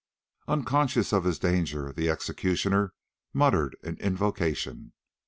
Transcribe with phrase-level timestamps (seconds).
[0.47, 2.91] Unconscious of his danger, the executioner
[3.35, 4.93] muttered an invocation.